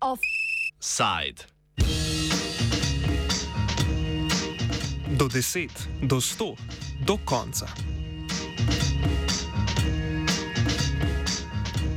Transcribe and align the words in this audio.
Offside. 0.00 1.46
Do 5.16 5.28
10, 5.28 5.88
do 6.02 6.20
100, 6.20 6.56
do 7.00 7.18
konca. 7.18 7.66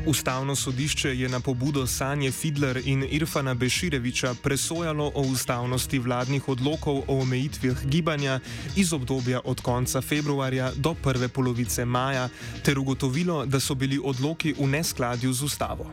Ustavno 0.07 0.55
sodišče 0.55 1.09
je 1.09 1.29
na 1.29 1.39
pobudo 1.39 1.87
Sanje 1.87 2.31
Fidler 2.31 2.81
in 2.85 3.05
Irfana 3.09 3.53
Bešireviča 3.53 4.35
presojalo 4.43 5.11
o 5.15 5.21
ustavnosti 5.21 5.99
vladnih 5.99 6.49
odlokov 6.49 6.97
o 7.07 7.21
omejitvah 7.21 7.85
gibanja 7.85 8.39
iz 8.75 8.93
obdobja 8.93 9.41
od 9.43 9.61
konca 9.61 10.01
februarja 10.01 10.71
do 10.75 10.93
prve 10.93 11.27
polovice 11.27 11.85
maja 11.85 12.29
ter 12.63 12.79
ugotovilo, 12.79 13.45
da 13.45 13.59
so 13.59 13.75
bili 13.75 13.99
odloki 14.03 14.53
v 14.59 14.67
neskladju 14.67 15.33
z 15.33 15.43
ustavo. 15.43 15.91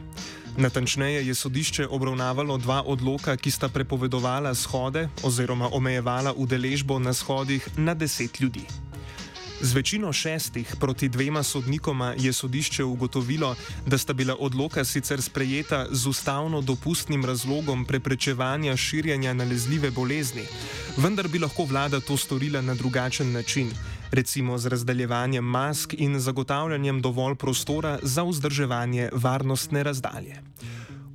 Natančneje 0.57 1.27
je 1.27 1.35
sodišče 1.35 1.87
obravnavalo 1.87 2.59
dva 2.59 2.83
odloka, 2.87 3.37
ki 3.37 3.51
sta 3.51 3.69
prepovedovala 3.69 4.55
shode 4.55 5.09
oziroma 5.23 5.69
omejevala 5.73 6.33
udeležbo 6.33 6.99
na 6.99 7.13
shodih 7.13 7.69
na 7.77 7.95
deset 7.95 8.41
ljudi. 8.41 8.67
Z 9.63 9.75
večino 9.75 10.13
šestih 10.13 10.75
proti 10.81 11.09
dvema 11.09 11.43
sodnikoma 11.43 12.15
je 12.19 12.33
sodišče 12.33 12.85
ugotovilo, 12.85 13.55
da 13.87 13.99
sta 13.99 14.13
bila 14.13 14.37
odloka 14.39 14.85
sicer 14.85 15.23
sprejeta 15.23 15.87
z 15.91 16.09
ustavno 16.09 16.61
dopustnim 16.61 17.25
razlogom 17.25 17.85
preprečevanja 17.85 18.77
širjanja 18.77 19.33
nalezljive 19.33 19.91
bolezni, 19.91 20.43
vendar 20.97 21.29
bi 21.29 21.39
lahko 21.39 21.65
vlada 21.65 22.01
to 22.01 22.17
storila 22.17 22.61
na 22.61 22.75
drugačen 22.75 23.33
način, 23.33 23.71
recimo 24.11 24.59
z 24.59 24.67
razdaljevanjem 24.67 25.45
mask 25.45 25.95
in 25.99 26.21
zagotavljanjem 26.21 27.01
dovolj 27.03 27.35
prostora 27.35 27.99
za 28.03 28.23
vzdrževanje 28.23 29.11
varnostne 29.13 29.83
razdalje. 29.83 30.43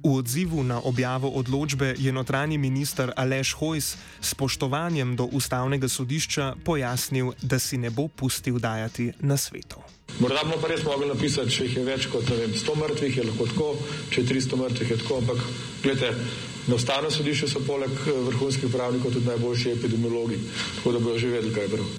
V 0.03 0.17
odzivu 0.17 0.63
na 0.63 0.81
objavo 0.83 1.29
odločbe 1.29 1.95
je 1.97 2.11
notranji 2.11 2.57
minister 2.57 3.11
Aleš 3.15 3.53
Hojs 3.53 3.85
s 4.21 4.29
spoštovanjem 4.31 5.15
do 5.15 5.25
ustavnega 5.31 5.87
sodišča 5.87 6.55
pojasnil, 6.63 7.33
da 7.41 7.59
si 7.59 7.77
ne 7.77 7.89
bo 7.89 8.07
pustil 8.07 8.59
dajati 8.59 9.11
na 9.19 9.37
svetu. 9.37 9.81
Morda 10.19 10.43
bomo 10.43 10.61
pa 10.61 10.67
res 10.67 10.83
mogli 10.83 11.07
napisati, 11.07 11.51
če 11.51 11.63
jih 11.67 11.77
je 11.77 11.83
več 11.83 12.07
kot 12.11 12.29
vem, 12.29 12.53
100 12.53 12.75
mrtvih, 12.79 13.17
je 13.17 13.27
lahko 13.27 13.47
tako, 13.51 13.69
če 14.09 14.21
je 14.21 14.27
300 14.33 14.61
mrtvih, 14.63 14.89
je 14.91 14.97
tako. 15.03 15.17
Ampak, 15.21 15.43
gledajte, 15.83 16.25
na 16.67 16.79
ustavnem 16.79 17.11
sodišču 17.11 17.51
so 17.51 17.63
poleg 17.67 17.91
eh, 17.91 18.21
vrhunskih 18.31 18.71
pravnikov 18.71 19.13
tudi 19.13 19.27
najboljši 19.27 19.75
epidemiologi, 19.75 20.39
tako 20.79 20.95
da 20.95 21.03
bodo 21.03 21.19
že 21.19 21.33
vedeli, 21.35 21.53
kaj 21.53 21.67
je 21.67 21.73
bilo 21.75 21.89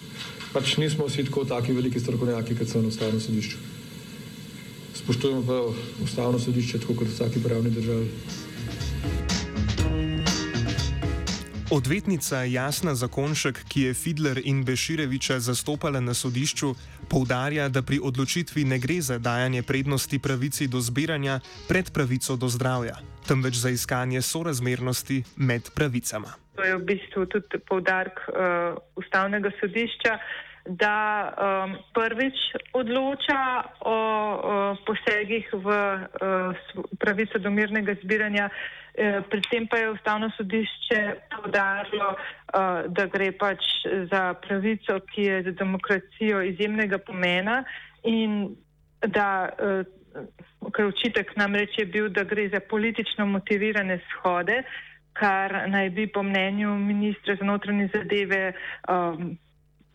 pač 0.53 0.77
nismo 0.77 1.07
vsi 1.07 1.25
tako 1.29 1.45
taki 1.45 1.73
veliki 1.73 2.01
strokovnjaki, 2.01 2.57
kot 2.59 2.69
so 2.69 2.83
na 2.83 2.89
ustavnem 2.89 3.21
sodišču. 3.21 3.57
Spoštujemo 5.09 5.43
pa 5.47 5.59
ustavno 6.05 6.39
sodišče, 6.39 6.79
tako 6.79 6.95
kot 6.95 7.09
v 7.09 7.11
vsaki 7.11 7.41
pravni 7.41 7.71
državi. 7.71 8.09
Odvetnica 11.71 12.43
Jasna 12.45 12.93
Zakonšek, 12.95 13.63
ki 13.69 13.83
je 13.83 13.95
Fidler 13.95 14.41
in 14.45 14.65
Bešireviča 14.65 15.39
zastopala 15.41 16.01
na 16.01 16.15
sodišču, 16.15 16.75
poudarja, 17.09 17.69
da 17.69 17.83
pri 17.83 18.01
odločitvi 18.05 18.65
ne 18.65 18.79
gre 18.79 19.01
za 19.01 19.19
dajanje 19.19 19.63
prednosti 19.63 20.19
pravici 20.19 20.69
do 20.69 20.81
zbiranja 20.81 21.41
pred 21.69 21.89
pravico 21.91 22.37
do 22.37 22.49
zdravja, 22.49 23.01
temveč 23.29 23.55
za 23.65 23.71
iskanje 23.71 24.23
sorazmernosti 24.23 25.23
med 25.37 25.71
pravicama. 25.75 26.37
To 26.57 26.65
je 26.65 26.77
v 26.77 26.85
bistvu 26.85 27.25
tudi 27.33 27.65
poudarek 27.65 28.21
uh, 28.29 28.77
ustavnega 28.97 29.51
sodišča, 29.61 30.19
da 30.69 31.33
um, 31.33 31.77
prvič 31.97 32.37
odloča 32.73 33.65
o, 33.81 33.93
o 33.93 34.77
posegih 34.85 35.49
v 35.53 35.65
uh, 35.65 36.53
pravico 37.01 37.41
do 37.41 37.51
mirnega 37.51 37.97
zbiranja, 38.05 38.51
uh, 38.53 39.25
predvsem 39.33 39.65
pa 39.67 39.81
je 39.81 39.91
ustavno 39.91 40.29
sodišče 40.37 41.01
podarilo, 41.43 42.11
uh, 42.13 42.85
da 42.93 43.07
gre 43.09 43.33
pač 43.33 43.65
za 44.13 44.35
pravico, 44.45 45.01
ki 45.09 45.23
je 45.23 45.43
za 45.49 45.57
demokracijo 45.57 46.43
izjemnega 46.43 46.99
pomena 46.99 47.65
in 48.05 48.53
da, 49.01 49.49
uh, 49.49 50.69
ker 50.69 50.93
očitek 50.93 51.33
namreč 51.41 51.81
je 51.81 51.89
bil, 51.89 52.13
da 52.13 52.29
gre 52.29 52.49
za 52.53 52.61
politično 52.61 53.27
motivirane 53.27 54.03
shode, 54.13 54.63
kar 55.17 55.65
naj 55.67 55.91
bi 55.91 56.07
po 56.07 56.23
mnenju 56.23 56.77
ministra 56.77 57.35
za 57.41 57.45
notranje 57.45 57.89
zadeve 57.95 58.53
um, 58.85 59.39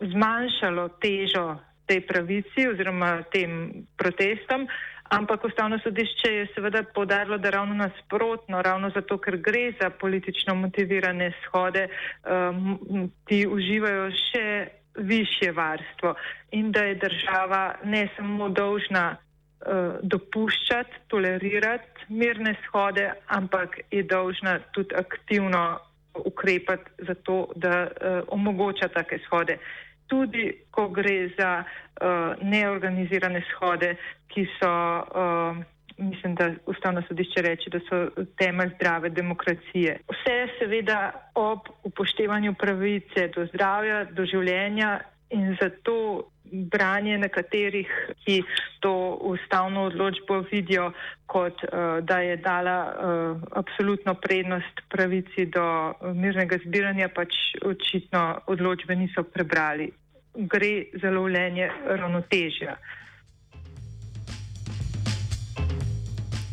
zmanjšalo 0.00 0.88
težo 1.02 1.58
tej 1.86 2.00
pravici 2.06 2.68
oziroma 2.68 3.22
tem 3.32 3.84
protestom, 3.96 4.66
ampak 5.12 5.44
ustavno 5.44 5.78
sodišče 5.78 6.30
je 6.32 6.46
seveda 6.54 6.82
podarilo, 6.94 7.38
da 7.38 7.50
ravno 7.50 7.74
nasprotno, 7.74 8.62
ravno 8.62 8.90
zato, 8.90 9.18
ker 9.18 9.36
gre 9.36 9.72
za 9.80 9.90
politično 9.90 10.54
motivirane 10.54 11.32
shode, 11.44 11.88
um, 12.24 13.10
ti 13.28 13.44
uživajo 13.46 14.10
še 14.10 14.68
više 14.96 15.52
varstvo 15.52 16.14
in 16.50 16.72
da 16.72 16.84
je 16.84 16.94
država 16.94 17.74
ne 17.84 18.08
samo 18.16 18.48
dolžna 18.48 19.16
uh, 19.16 19.98
dopuščati, 20.02 21.04
tolerirati 21.08 22.06
mirne 22.08 22.56
shode, 22.66 23.10
ampak 23.26 23.80
je 23.90 24.02
dolžna 24.02 24.58
tudi 24.72 24.94
aktivno 24.94 25.80
ukrepati 26.14 26.90
za 26.98 27.14
to, 27.14 27.48
da 27.56 27.86
uh, 27.86 28.22
omogoča 28.28 28.88
take 28.88 29.18
shode 29.28 29.58
tudi 30.06 30.52
ko 30.70 30.88
gre 30.88 31.28
za 31.38 31.64
uh, 31.64 32.42
neorganizirane 32.42 33.42
shode, 33.52 33.94
ki 34.28 34.46
so, 34.58 34.70
uh, 34.70 35.56
mislim, 35.98 36.34
da 36.34 36.50
ustavno 36.66 37.02
sodišče 37.08 37.42
reče, 37.42 37.70
da 37.70 37.80
so 37.88 38.26
temelj 38.38 38.74
zdrave 38.76 39.10
demokracije. 39.10 39.98
Vse 40.10 40.36
seveda 40.58 41.12
ob 41.34 41.68
upoštevanju 41.84 42.54
pravice 42.54 43.28
do 43.36 43.46
zdravja, 43.46 44.04
do 44.04 44.26
življenja 44.26 44.98
in 45.30 45.56
zato 45.60 46.30
branje 46.70 47.18
nekaterih, 47.18 47.88
ki 48.24 48.42
to 48.80 49.18
ustavno 49.22 49.86
odločbo 49.88 50.44
vidijo 50.52 50.92
kot, 51.26 51.64
uh, 51.64 52.04
da 52.04 52.18
je 52.18 52.36
dala 52.36 52.78
uh, 52.86 53.42
absolutno 53.52 54.14
prednost 54.14 54.84
pravici 54.88 55.46
do 55.46 55.94
mirnega 56.14 56.58
zbiranja, 56.66 57.08
pač 57.08 57.34
očitno 57.64 58.40
odločbe 58.46 58.96
niso 58.96 59.22
prebrali 59.22 59.90
gre 60.34 60.84
za 61.02 61.10
lovljenje 61.10 61.70
ravnotežja. 61.86 62.76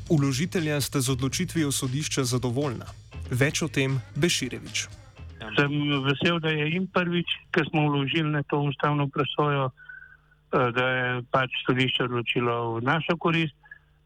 Uložitelja 0.09 0.81
ste 0.81 1.01
z 1.01 1.09
odločitvijo 1.09 1.71
sodišča 1.71 2.23
zadovoljna. 2.23 2.85
Več 3.31 3.61
o 3.63 3.67
tem 3.67 4.01
Beširevič. 4.15 5.00
Sem 5.57 6.03
vesel, 6.05 6.39
da 6.39 6.49
je 6.49 6.67
jim 6.69 6.87
prvič, 6.87 7.27
ker 7.51 7.65
smo 7.69 7.87
vložili 7.89 8.29
na 8.29 8.43
to 8.43 8.59
ustavno 8.61 9.07
presojo, 9.07 9.69
eh, 9.69 10.71
da 10.71 10.87
je 10.89 11.23
pač 11.31 11.49
sodišče 11.65 12.03
odločilo 12.03 12.77
v 12.77 12.83
našo 12.85 13.17
korist 13.17 13.55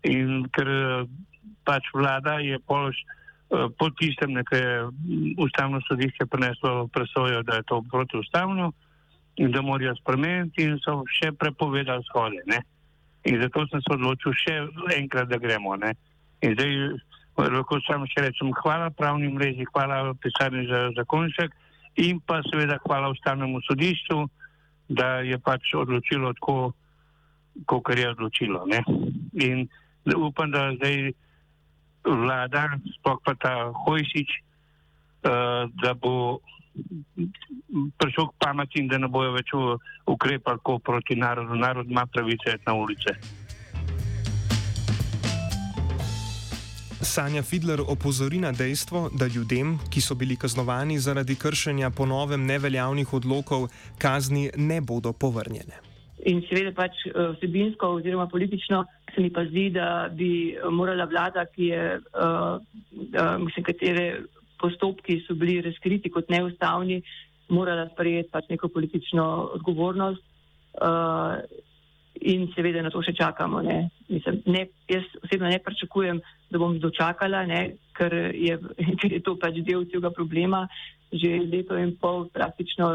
in 0.04 0.48
ker 0.56 0.68
eh, 0.68 1.06
pač 1.68 1.84
vlada 1.94 2.40
je 2.40 2.60
polož 2.68 2.96
eh, 2.96 3.68
po 3.78 3.90
tistem, 4.00 4.34
nekaj 4.34 4.60
je 4.60 4.76
ustavno 5.44 5.82
sodišče 5.88 6.26
preneslo 6.32 6.88
presojo, 6.88 7.44
da 7.44 7.60
je 7.60 7.68
to 7.68 7.84
protiustavno 7.92 8.72
in 9.36 9.52
da 9.52 9.62
morajo 9.62 9.96
spremeniti, 10.00 10.64
in 10.64 10.80
so 10.80 11.04
še 11.12 11.34
prepovedali 11.36 12.04
shode. 12.08 12.40
Ne? 12.48 12.64
In 13.28 13.42
zato 13.42 13.66
sem 13.68 13.82
se 13.84 13.92
odločil 13.92 14.32
še 14.32 14.54
enkrat, 14.96 15.28
da 15.28 15.38
gremo. 15.42 15.76
Ne? 15.76 15.92
In 16.40 16.56
zdaj 16.56 16.72
lahko 17.38 17.80
samo 17.84 18.08
še 18.08 18.28
rečem, 18.30 18.54
hvala 18.64 18.90
pravni 18.96 19.28
mreži, 19.32 19.68
hvala 19.74 20.14
pisarni 20.24 20.66
za 20.70 20.90
zakonšek 20.96 21.52
in 22.04 22.20
pa 22.20 22.42
seveda 22.48 22.78
hvala 22.84 23.12
ustavnemu 23.12 23.62
sodišču, 23.68 24.18
da 24.90 25.20
je 25.26 25.38
pač 25.40 25.74
odločilo 25.76 26.34
tako, 26.40 26.74
kot 27.66 27.92
je 27.96 28.10
odločilo. 28.10 28.66
Ne? 28.68 28.84
In 29.42 29.68
upam, 30.16 30.52
da 30.52 30.72
zdaj 30.76 31.12
vlada, 32.06 32.76
sploh 33.00 33.20
pa 33.26 33.34
ta 33.40 33.54
Hojsič, 33.86 34.30
uh, 35.26 35.72
da 35.82 35.96
bo 35.96 36.40
prišel 37.98 38.28
k 38.28 38.34
pameti 38.40 38.84
in 38.84 38.92
da 38.92 39.00
ne 39.00 39.08
bojo 39.08 39.32
več 39.32 39.56
ukrepali 40.06 40.60
proti 40.84 41.16
narodu. 41.16 41.56
Narod 41.56 41.90
ima 41.90 42.06
pravice 42.06 42.60
na 42.68 42.76
ulice. 42.76 43.16
Sanja 47.06 47.44
Fidler 47.44 47.82
opozori 47.82 48.40
na 48.42 48.52
dejstvo, 48.52 49.10
da 49.14 49.28
ljudem, 49.28 49.78
ki 49.94 50.02
so 50.02 50.16
bili 50.16 50.36
kaznovani 50.36 50.98
zaradi 51.00 51.36
kršenja 51.36 51.90
po 51.90 52.06
novem 52.06 52.46
neveljavnih 52.46 53.14
odlokov, 53.14 53.68
kazni 54.02 54.50
ne 54.58 54.82
bodo 54.82 55.14
povrnjene. 55.14 55.78
In 56.26 56.42
seveda 56.50 56.74
pač 56.74 57.06
eh, 57.06 57.14
vsebinsko 57.36 57.92
oziroma 58.00 58.28
politično 58.28 58.84
se 59.16 59.22
mi 59.22 59.30
pa 59.34 59.46
zdi, 59.46 59.70
da 59.70 60.10
bi 60.12 60.58
morala 60.72 61.06
vlada, 61.06 61.46
ki 61.46 61.70
je, 61.70 61.84
uh, 61.96 62.58
uh, 62.58 63.38
mislim, 63.40 63.64
katere 63.64 64.06
postopki 64.60 65.22
so 65.28 65.38
bili 65.40 65.62
razkriti 65.62 66.12
kot 66.12 66.30
neustavni, 66.30 67.00
morala 67.48 67.86
sprejeti 67.94 68.34
pač 68.34 68.50
neko 68.50 68.68
politično 68.74 69.28
odgovornost 69.60 70.26
Uh, 70.76 71.40
in 72.22 72.48
seveda 72.56 72.82
na 72.82 72.90
to 72.90 73.02
še 73.04 73.14
čakamo. 73.18 73.62
Ne. 73.66 73.90
Mislim, 74.10 74.42
ne, 74.46 74.66
jaz 74.90 75.06
osebno 75.24 75.50
ne 75.52 75.60
pričakujem, 75.60 76.22
da 76.50 76.60
bom 76.62 76.78
dočakala, 76.80 77.46
ne, 77.46 77.62
ker, 77.98 78.14
je, 78.34 78.58
ker 79.02 79.18
je 79.18 79.24
to 79.26 79.36
pač 79.42 79.62
del 79.66 79.88
celega 79.92 80.14
problema. 80.16 80.66
Že 81.16 81.46
leto 81.48 81.78
in 81.78 81.94
pol 82.02 82.26
praktično 82.34 82.88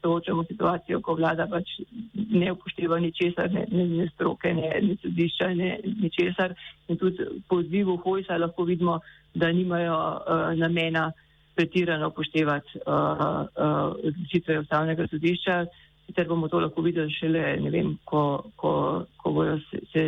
soočamo 0.00 0.42
situacijo, 0.48 1.02
ko 1.04 1.14
vlada 1.18 1.44
pač 1.46 1.76
ne 2.16 2.48
upošteva 2.54 2.96
ničesar, 2.98 3.52
ne, 3.52 3.66
ne, 3.70 3.84
ne 4.00 4.06
stroke, 4.14 4.50
ne, 4.56 4.72
ne 4.82 4.96
sodišča, 5.02 5.50
ne 5.54 5.76
ničesar. 6.00 6.56
In 6.88 6.98
tudi 6.98 7.28
po 7.46 7.60
odzivu 7.60 7.98
Hojsa 8.02 8.40
lahko 8.40 8.64
vidimo, 8.66 8.98
da 9.36 9.52
nimajo 9.52 9.94
uh, 9.94 10.56
namena 10.58 11.10
pretirano 11.54 12.08
upoštevati 12.08 12.80
odločitve 12.86 14.54
uh, 14.54 14.58
uh, 14.58 14.64
ustavnega 14.64 15.06
sodišča. 15.12 15.60
Sicer 16.08 16.24
bomo 16.28 16.48
to 16.48 16.60
lahko 16.60 16.82
videli 16.82 17.12
šele, 17.12 17.58
ne 17.60 17.70
vem, 17.70 17.92
ko, 18.08 18.50
ko, 18.56 18.70
ko 19.20 19.32
bojo 19.32 19.58
se, 19.68 19.82
se, 19.92 20.04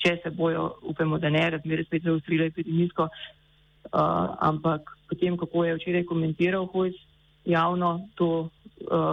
če 0.00 0.16
se 0.22 0.30
bojo, 0.32 0.70
upamo, 0.88 1.18
da 1.20 1.28
ne, 1.30 1.42
razmere 1.52 1.84
spet 1.84 2.06
zaustrile 2.08 2.48
epidemijsko, 2.48 3.08
uh, 3.10 4.00
ampak 4.48 4.88
potem, 5.10 5.36
kako 5.36 5.66
je 5.66 5.76
včeraj 5.76 6.06
komentiral 6.08 6.64
Hojs 6.72 6.96
javno 7.44 8.08
to 8.16 8.30
uh, 8.40 8.48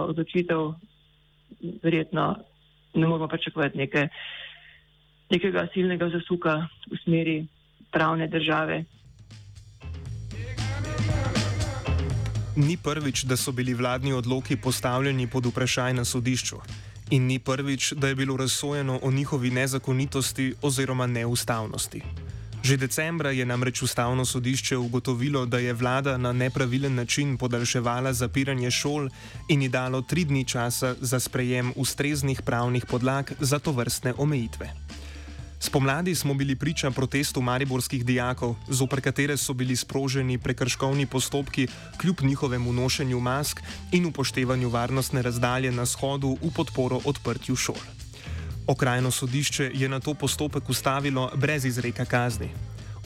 odločitev, 0.08 0.72
verjetno 1.82 2.24
ne 2.94 3.06
moramo 3.06 3.28
pričakovati 3.28 3.78
neke, 3.78 4.08
nekega 5.30 5.66
silnega 5.74 6.08
zasuka 6.12 6.56
v 6.90 6.98
smeri 7.04 7.36
pravne 7.92 8.28
države. 8.28 8.84
Ni 12.56 12.76
prvič, 12.76 13.24
da 13.24 13.36
so 13.36 13.52
bili 13.52 13.74
vladni 13.74 14.12
odloki 14.12 14.56
postavljeni 14.56 15.26
pod 15.26 15.46
vprašaj 15.46 15.94
na 15.94 16.04
sodišču. 16.04 16.56
In 17.10 17.26
ni 17.26 17.38
prvič, 17.38 17.92
da 17.92 18.08
je 18.08 18.14
bilo 18.14 18.36
razsojeno 18.36 19.00
o 19.02 19.10
njihovi 19.10 19.50
nezakonitosti 19.50 20.54
oziroma 20.62 21.06
neustavnosti. 21.06 22.02
Že 22.62 22.76
decembra 22.76 23.30
je 23.30 23.46
namreč 23.46 23.82
ustavno 23.82 24.24
sodišče 24.24 24.76
ugotovilo, 24.76 25.46
da 25.46 25.58
je 25.58 25.72
vlada 25.72 26.18
na 26.18 26.32
nepravilen 26.32 26.94
način 26.94 27.36
podaljševala 27.36 28.12
zapiranje 28.12 28.70
šol 28.70 29.08
in 29.48 29.62
ji 29.62 29.68
dalo 29.68 30.02
tri 30.02 30.24
dni 30.24 30.44
časa 30.44 30.94
za 31.00 31.20
sprejem 31.20 31.72
ustreznih 31.76 32.42
pravnih 32.42 32.86
podlag 32.86 33.32
za 33.40 33.58
to 33.58 33.72
vrstne 33.72 34.14
omejitve. 34.18 34.70
Spomladi 35.62 36.14
smo 36.14 36.34
bili 36.34 36.56
priča 36.56 36.90
protestu 36.90 37.40
mariborskih 37.40 38.04
dijakov, 38.04 38.54
zoper 38.68 39.00
katere 39.00 39.36
so 39.36 39.54
bili 39.54 39.76
sproženi 39.76 40.38
prekrškovni 40.38 41.06
postopki 41.06 41.66
kljub 42.00 42.16
njihovemu 42.22 42.72
nošenju 42.72 43.20
mask 43.20 43.60
in 43.92 44.06
upoštevanju 44.06 44.68
varnostne 44.68 45.22
razdalje 45.22 45.70
na 45.72 45.86
shodu 45.86 46.36
v 46.42 46.50
podporo 46.56 46.98
odprtju 47.04 47.56
šol. 47.56 47.78
Okrajno 48.66 49.10
sodišče 49.10 49.70
je 49.74 49.88
na 49.88 50.00
to 50.00 50.14
postopek 50.14 50.70
ustavilo 50.70 51.30
brez 51.36 51.64
izreka 51.64 52.04
kazni. 52.04 52.48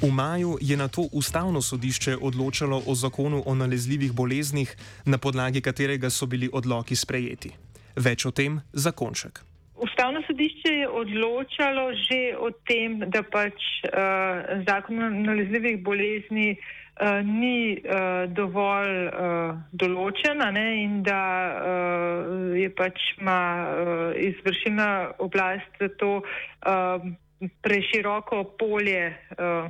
V 0.03 0.11
maju 0.11 0.59
je 0.61 0.77
na 0.77 0.89
to 0.89 1.09
ustavno 1.13 1.63
sodišče 1.63 2.17
odločalo 2.17 2.83
o 2.87 2.95
zakonu 2.95 3.43
o 3.47 3.55
nalezljivih 3.55 4.13
boleznih, 4.13 4.77
na 5.05 5.19
podlagi 5.19 5.61
katerega 5.61 6.11
so 6.11 6.27
bili 6.27 6.51
odloki 6.53 6.97
sprejeti. 6.97 7.53
Več 7.97 8.27
o 8.27 8.31
tem 8.31 8.61
zakonček. 8.73 9.56
Ustavno 9.77 10.23
sodišče 10.27 10.73
je 10.73 10.89
odločalo 10.89 11.93
že 11.93 12.37
o 12.39 12.51
tem, 12.69 12.99
da 13.13 13.23
pač 13.23 13.61
uh, 13.85 14.63
zakon 14.69 15.03
o 15.03 15.11
nalezljivih 15.11 15.83
bolezni 15.85 16.57
uh, 16.57 17.21
ni 17.25 17.77
uh, 17.77 18.25
dovolj 18.33 18.95
uh, 19.05 19.61
določen 19.73 20.41
ne, 20.57 20.67
in 20.81 21.03
da 21.05 21.21
uh, 21.53 22.57
je 22.57 22.71
pač 22.73 23.05
ima 23.21 23.43
uh, 23.69 24.17
izvršilna 24.17 24.91
oblast 25.19 25.81
za 25.81 25.93
to 26.01 26.23
uh, 26.25 27.07
preširoko 27.61 28.45
polje 28.57 29.13
uh, 29.37 29.69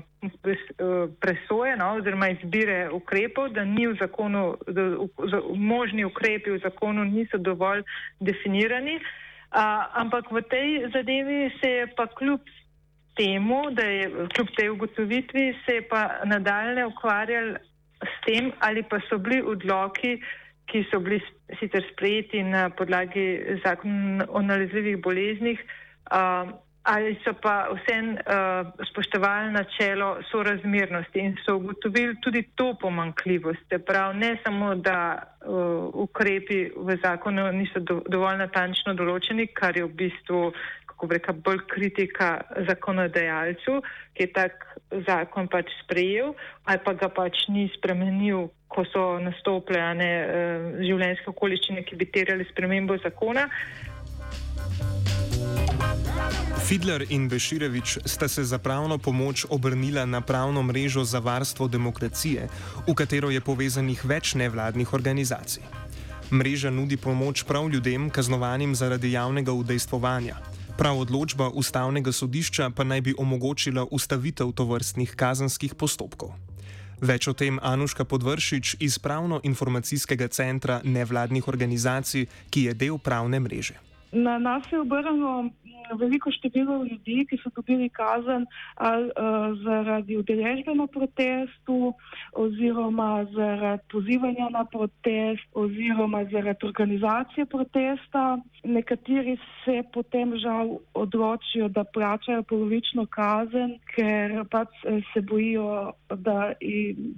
presoje 1.19 1.75
no, 1.77 1.97
oziroma 1.99 2.31
izbire 2.31 2.87
ukrepov, 2.95 3.51
da 3.59 3.67
v 3.67 3.91
zakonu, 3.99 4.55
da 4.71 4.83
v, 4.95 5.11
v, 5.19 5.45
možni 5.59 6.07
ukrepi 6.07 6.55
v 6.55 6.63
zakonu 6.63 7.03
niso 7.05 7.43
dovolj 7.43 7.83
definirani. 8.23 9.01
Uh, 9.03 9.26
ampak 9.95 10.31
v 10.31 10.43
tej 10.51 10.69
zadevi 10.93 11.51
se 11.61 11.71
je 11.71 11.87
pa 11.97 12.07
kljub 12.07 12.41
temu, 13.17 13.71
da 13.71 13.83
je 13.83 14.11
kljub 14.35 14.49
tej 14.57 14.69
ugotovitvi, 14.71 15.55
se 15.65 15.81
je 15.81 15.89
pa 15.89 16.21
nadaljne 16.25 16.87
ukvarjal 16.87 17.57
s 18.05 18.15
tem, 18.27 18.53
ali 18.61 18.83
pa 18.83 19.01
so 19.09 19.19
bili 19.19 19.41
odloki, 19.43 20.21
ki 20.67 20.85
so 20.91 21.01
bili 21.01 21.21
sicer 21.61 21.85
sprejeti 21.93 22.43
na 22.43 22.69
podlagi 22.71 23.57
zakona 23.65 24.27
o 24.29 24.43
nalezljivih 24.43 25.01
boleznih, 25.03 25.61
a, 26.11 26.45
ali 26.87 27.19
so 27.25 27.35
pa 27.35 27.67
vsem 27.75 28.15
uh, 28.15 28.71
spoštovali 28.91 29.51
načelo 29.53 30.23
sorazmernosti 30.31 31.19
in 31.19 31.37
so 31.45 31.57
ugotovili 31.57 32.15
tudi 32.23 32.43
to 32.55 32.75
pomankljivost. 32.81 33.75
Prav 33.87 34.17
ne 34.17 34.37
samo, 34.45 34.75
da 34.75 35.19
uh, 35.19 35.91
ukrepi 35.95 36.71
v 36.77 36.97
zakonu 37.03 37.53
niso 37.53 37.81
do, 37.81 38.01
dovolj 38.09 38.39
natančno 38.39 38.95
določeni, 38.95 39.49
kar 39.51 39.77
je 39.77 39.83
v 39.83 39.95
bistvu, 39.99 40.53
kako 40.87 41.09
reka, 41.11 41.33
bolj 41.33 41.65
kritika 41.67 42.31
zakonodajalcu, 42.69 43.81
ki 44.15 44.23
je 44.23 44.33
tak 44.33 44.63
zakon 45.09 45.51
pač 45.51 45.73
sprejel 45.83 46.37
ali 46.65 46.79
pa 46.85 46.95
ga 46.95 47.11
pač 47.11 47.49
ni 47.49 47.67
spremenil, 47.75 48.47
ko 48.71 48.87
so 48.87 49.19
nastopile 49.19 49.83
ne, 49.99 50.13
uh, 50.23 50.71
življenjske 50.87 51.35
okoliščine, 51.35 51.83
ki 51.83 51.99
bi 51.99 52.13
terjali 52.15 52.47
spremembo 52.55 52.95
zakona. 53.03 53.51
Fidler 56.67 57.07
in 57.09 57.29
Beširevič 57.29 57.99
sta 58.05 58.29
se 58.29 58.45
za 58.45 58.59
pravno 58.59 58.99
pomoč 58.99 59.47
obrnila 59.49 60.03
na 60.07 60.21
pravno 60.21 60.63
mrežo 60.63 61.05
za 61.05 61.19
varstvo 61.19 61.69
demokracije, 61.69 62.49
v 62.87 62.95
katero 62.95 63.31
je 63.31 63.41
povezanih 63.41 64.05
več 64.05 64.35
nevladnih 64.35 64.93
organizacij. 64.93 65.63
Mreža 66.33 66.71
nudi 66.71 66.97
pomoč 66.97 67.45
prav 67.47 67.69
ljudem, 67.71 68.11
kaznovanim 68.11 68.75
zaradi 68.75 69.13
javnega 69.13 69.53
udejstvovanja. 69.53 70.37
Prav 70.79 70.99
odločba 70.99 71.49
ustavnega 71.49 72.13
sodišča 72.13 72.71
pa 72.75 72.85
naj 72.85 73.01
bi 73.01 73.15
omogočila 73.19 73.87
ustavitev 73.91 74.51
tovrstnih 74.53 75.15
kazanskih 75.15 75.75
postopkov. 75.75 76.35
Več 77.01 77.29
o 77.29 77.33
tem 77.33 77.61
Anuška 77.63 78.05
Podvršič 78.05 78.77
iz 78.81 78.99
Pravno-informacijskega 78.99 80.29
centra 80.29 80.81
nevladnih 80.85 81.49
organizacij, 81.49 82.27
ki 82.51 82.63
je 82.63 82.75
del 82.75 82.99
pravne 82.99 83.41
mreže. 83.41 83.79
Na 84.13 84.39
nas 84.39 84.73
je 84.73 84.81
obrnilo 84.81 85.51
veliko 85.95 86.31
število 86.31 86.85
ljudi, 86.85 87.27
ki 87.31 87.39
so 87.43 87.51
dobili 87.57 87.89
kazen 87.89 88.47
ali 88.75 89.05
uh, 89.05 89.59
zaradi 89.63 90.17
udeležbe 90.17 90.75
na 90.75 90.87
protestu, 90.87 91.95
oziroma 92.33 93.25
zaradi 93.35 93.83
pozivanja 93.93 94.49
na 94.51 94.65
protest, 94.65 95.47
oziroma 95.55 96.25
zaradi 96.25 96.67
organizacije 96.67 97.47
protesta. 97.47 98.39
Nekateri 98.65 99.37
se 99.65 99.83
potem 99.93 100.37
žal 100.39 100.79
odločijo, 100.95 101.69
da 101.69 101.85
plačajo 101.85 102.43
polovično 102.43 103.07
kazen, 103.07 103.79
ker 103.95 104.43
pač 104.51 104.69
eh, 104.85 105.01
se 105.13 105.21
bojijo, 105.21 105.93
da, 106.09 106.53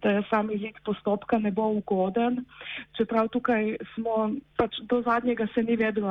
da 0.02 0.10
je 0.10 0.22
sam 0.30 0.50
izid 0.52 0.76
postopka 0.84 1.38
ne 1.38 1.50
bo 1.50 1.68
ugoden. 1.80 2.44
Čeprav 2.96 3.28
tukaj 3.28 3.76
smo, 3.94 4.30
pač 4.56 4.76
do 4.90 5.02
zadnjega 5.02 5.46
se 5.54 5.62
ni 5.62 5.76
vedelo, 5.76 6.08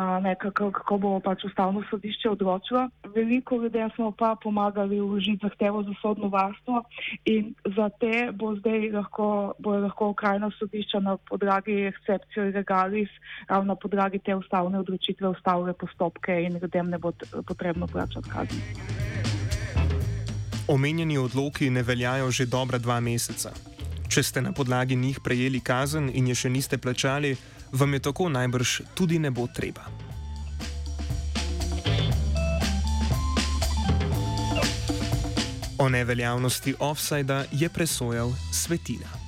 kako, 0.72 0.98
kako 0.98 0.98
bo 0.98 1.20
pač 1.20 1.44
ustavno 1.46 1.84
sodišče 1.90 2.30
odločilo. 2.30 2.90
Veliko 3.16 3.56
ljudem 3.56 3.90
smo 3.96 4.12
pa 4.12 4.36
pomagali 4.44 5.00
vložiti 5.00 5.40
zahtevo 5.42 5.84
za 5.84 5.94
sodno 6.02 6.30
varstvo 6.30 6.84
in 7.26 7.54
za 7.76 7.90
te 7.90 8.32
bo 8.34 8.56
zdaj 8.56 8.92
lahko, 8.92 9.54
bo 9.60 9.78
lahko 9.78 10.14
krajna 10.14 10.52
sodišča 10.60 11.00
na 11.00 11.18
podlagi 11.18 11.92
excepcijo 11.92 12.54
legalis, 12.54 13.10
ravno 13.48 13.74
na 13.74 13.76
podlagi 13.76 14.20
te 14.20 14.36
ustavne 14.36 14.80
odločitve 14.80 15.28
ustavile 15.28 15.74
postopke 15.74 16.42
in 16.44 16.58
ljudem 16.62 16.90
ne 16.90 16.98
bo 16.98 17.12
potrebno 17.48 17.88
plačati 17.88 18.30
kazni. 18.30 18.62
Omenjeni 20.68 21.18
odloki 21.18 21.70
ne 21.70 21.84
veljajo 21.84 22.32
že 22.32 22.46
dobra 22.46 22.78
dva 22.78 23.00
meseca. 23.00 23.52
Če 24.08 24.24
ste 24.24 24.42
na 24.42 24.52
podlagi 24.52 24.96
njih 24.96 25.20
prejeli 25.24 25.60
kazen 25.60 26.10
in 26.14 26.28
je 26.28 26.36
še 26.36 26.50
niste 26.50 26.78
plačali, 26.78 27.36
vam 27.72 27.94
je 27.94 28.00
tako 28.00 28.30
najbrž 28.30 28.82
tudi 28.96 29.20
ne 29.20 29.32
bo 29.32 29.48
treba. 29.48 30.07
O 35.80 35.90
neveljavnosti 35.90 36.76
offsajda 36.80 37.46
je 37.52 37.70
presojal 37.70 38.32
svetina. 38.52 39.27